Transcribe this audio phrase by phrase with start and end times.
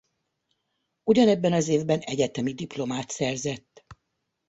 [1.03, 3.85] Ugyanebben az évben egyetemi diplomát szerzett.